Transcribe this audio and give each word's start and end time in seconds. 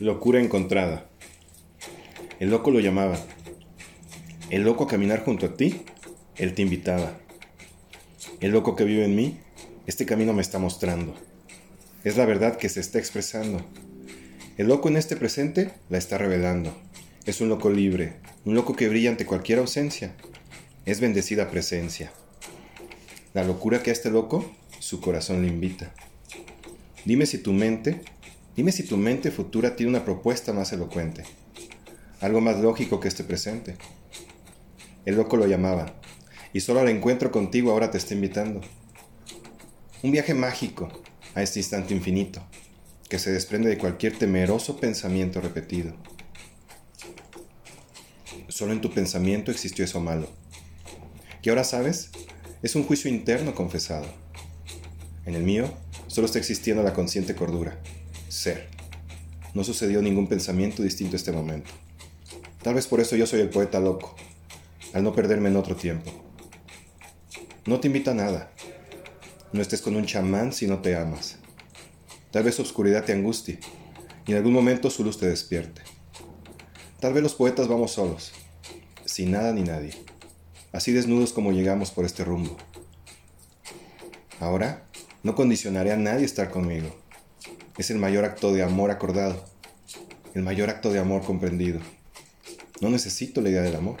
Locura 0.00 0.40
encontrada. 0.40 1.10
El 2.38 2.50
loco 2.50 2.70
lo 2.70 2.78
llamaba. 2.78 3.18
El 4.48 4.62
loco 4.62 4.84
a 4.84 4.86
caminar 4.86 5.24
junto 5.24 5.46
a 5.46 5.56
ti, 5.56 5.82
él 6.36 6.54
te 6.54 6.62
invitaba. 6.62 7.18
El 8.38 8.52
loco 8.52 8.76
que 8.76 8.84
vive 8.84 9.04
en 9.04 9.16
mí, 9.16 9.40
este 9.88 10.06
camino 10.06 10.32
me 10.32 10.40
está 10.40 10.60
mostrando. 10.60 11.16
Es 12.04 12.16
la 12.16 12.26
verdad 12.26 12.58
que 12.58 12.68
se 12.68 12.78
está 12.78 13.00
expresando. 13.00 13.60
El 14.56 14.68
loco 14.68 14.88
en 14.88 14.98
este 14.98 15.16
presente 15.16 15.72
la 15.88 15.98
está 15.98 16.16
revelando. 16.16 16.72
Es 17.26 17.40
un 17.40 17.48
loco 17.48 17.68
libre, 17.68 18.12
un 18.44 18.54
loco 18.54 18.76
que 18.76 18.88
brilla 18.88 19.10
ante 19.10 19.26
cualquier 19.26 19.58
ausencia. 19.58 20.14
Es 20.86 21.00
bendecida 21.00 21.50
presencia. 21.50 22.12
La 23.34 23.42
locura 23.42 23.82
que 23.82 23.90
a 23.90 23.94
este 23.94 24.12
loco, 24.12 24.48
su 24.78 25.00
corazón 25.00 25.42
le 25.42 25.48
invita. 25.48 25.92
Dime 27.04 27.26
si 27.26 27.38
tu 27.38 27.52
mente, 27.52 28.00
dime 28.58 28.72
si 28.72 28.82
tu 28.82 28.96
mente 28.96 29.30
futura 29.30 29.76
tiene 29.76 29.90
una 29.90 30.04
propuesta 30.04 30.52
más 30.52 30.72
elocuente, 30.72 31.22
algo 32.20 32.40
más 32.40 32.58
lógico 32.58 32.98
que 32.98 33.06
este 33.06 33.22
presente. 33.22 33.76
El 35.04 35.14
loco 35.14 35.36
lo 35.36 35.46
llamaba, 35.46 35.94
y 36.52 36.58
solo 36.58 36.80
al 36.80 36.88
encuentro 36.88 37.30
contigo 37.30 37.70
ahora 37.70 37.92
te 37.92 37.98
está 37.98 38.14
invitando. 38.14 38.60
Un 40.02 40.10
viaje 40.10 40.34
mágico 40.34 40.88
a 41.36 41.42
este 41.44 41.60
instante 41.60 41.94
infinito, 41.94 42.42
que 43.08 43.20
se 43.20 43.30
desprende 43.30 43.68
de 43.68 43.78
cualquier 43.78 44.18
temeroso 44.18 44.80
pensamiento 44.80 45.40
repetido. 45.40 45.94
Solo 48.48 48.72
en 48.72 48.80
tu 48.80 48.90
pensamiento 48.90 49.52
existió 49.52 49.84
eso 49.84 50.00
malo. 50.00 50.28
Que 51.42 51.50
ahora 51.50 51.62
sabes, 51.62 52.10
es 52.64 52.74
un 52.74 52.82
juicio 52.82 53.08
interno 53.08 53.54
confesado. 53.54 54.06
En 55.26 55.36
el 55.36 55.44
mío, 55.44 55.72
solo 56.08 56.26
está 56.26 56.40
existiendo 56.40 56.82
la 56.82 56.92
consciente 56.92 57.36
cordura, 57.36 57.78
ser. 58.28 58.68
No 59.54 59.64
sucedió 59.64 60.02
ningún 60.02 60.28
pensamiento 60.28 60.82
distinto 60.82 61.16
a 61.16 61.18
este 61.18 61.32
momento. 61.32 61.70
Tal 62.62 62.74
vez 62.74 62.86
por 62.86 63.00
eso 63.00 63.16
yo 63.16 63.26
soy 63.26 63.40
el 63.40 63.48
poeta 63.48 63.80
loco, 63.80 64.14
al 64.92 65.02
no 65.02 65.14
perderme 65.14 65.48
en 65.48 65.56
otro 65.56 65.76
tiempo. 65.76 66.10
No 67.66 67.80
te 67.80 67.88
invita 67.88 68.12
a 68.12 68.14
nada. 68.14 68.52
No 69.52 69.62
estés 69.62 69.82
con 69.82 69.96
un 69.96 70.06
chamán 70.06 70.52
si 70.52 70.66
no 70.66 70.80
te 70.80 70.96
amas. 70.96 71.38
Tal 72.30 72.42
vez 72.44 72.56
su 72.56 72.62
oscuridad 72.62 73.04
te 73.04 73.12
angustie 73.12 73.58
y 74.26 74.32
en 74.32 74.36
algún 74.36 74.52
momento 74.52 74.90
su 74.90 75.02
luz 75.02 75.18
te 75.18 75.26
despierte. 75.26 75.82
Tal 77.00 77.14
vez 77.14 77.22
los 77.22 77.34
poetas 77.34 77.68
vamos 77.68 77.92
solos, 77.92 78.32
sin 79.04 79.30
nada 79.30 79.52
ni 79.52 79.62
nadie, 79.62 79.94
así 80.72 80.92
desnudos 80.92 81.32
como 81.32 81.52
llegamos 81.52 81.90
por 81.90 82.04
este 82.04 82.24
rumbo. 82.24 82.56
Ahora 84.40 84.84
no 85.22 85.34
condicionaré 85.34 85.92
a 85.92 85.96
nadie 85.96 86.26
estar 86.26 86.50
conmigo. 86.50 86.94
Es 87.78 87.90
el 87.92 87.98
mayor 87.98 88.24
acto 88.24 88.52
de 88.52 88.64
amor 88.64 88.90
acordado, 88.90 89.44
el 90.34 90.42
mayor 90.42 90.68
acto 90.68 90.92
de 90.92 90.98
amor 90.98 91.22
comprendido. 91.22 91.78
No 92.80 92.90
necesito 92.90 93.40
la 93.40 93.50
idea 93.50 93.62
del 93.62 93.76
amor. 93.76 93.98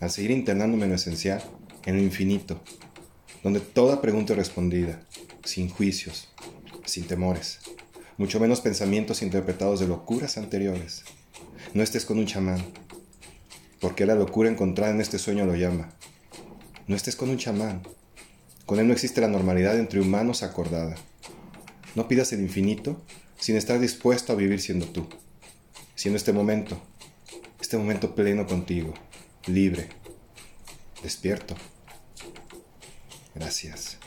Al 0.00 0.10
seguir 0.10 0.30
internándome 0.30 0.84
en 0.84 0.90
lo 0.90 0.96
esencial, 0.96 1.42
en 1.86 1.96
lo 1.96 2.02
infinito, 2.02 2.60
donde 3.42 3.60
toda 3.60 4.02
pregunta 4.02 4.34
es 4.34 4.38
respondida, 4.38 5.00
sin 5.44 5.70
juicios, 5.70 6.28
sin 6.84 7.06
temores, 7.06 7.60
mucho 8.18 8.38
menos 8.38 8.60
pensamientos 8.60 9.22
interpretados 9.22 9.80
de 9.80 9.88
locuras 9.88 10.36
anteriores. 10.36 11.04
No 11.72 11.82
estés 11.82 12.04
con 12.04 12.18
un 12.18 12.26
chamán, 12.26 12.62
porque 13.80 14.04
la 14.04 14.14
locura 14.14 14.50
encontrada 14.50 14.92
en 14.92 15.00
este 15.00 15.18
sueño 15.18 15.46
lo 15.46 15.56
llama. 15.56 15.88
No 16.86 16.96
estés 16.96 17.16
con 17.16 17.30
un 17.30 17.38
chamán, 17.38 17.82
con 18.66 18.78
él 18.78 18.86
no 18.86 18.92
existe 18.92 19.22
la 19.22 19.28
normalidad 19.28 19.78
entre 19.78 20.00
humanos 20.00 20.42
acordada. 20.42 20.96
No 21.94 22.08
pidas 22.08 22.32
el 22.32 22.40
infinito 22.40 23.00
sin 23.38 23.56
estar 23.56 23.80
dispuesto 23.80 24.32
a 24.32 24.36
vivir 24.36 24.60
siendo 24.60 24.86
tú, 24.86 25.08
siendo 25.94 26.16
este 26.16 26.32
momento, 26.32 26.80
este 27.60 27.76
momento 27.76 28.14
pleno 28.14 28.46
contigo, 28.46 28.94
libre, 29.46 29.88
despierto. 31.02 31.54
Gracias. 33.34 33.98